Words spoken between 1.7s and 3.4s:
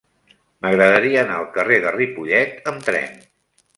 de Ripollet amb tren.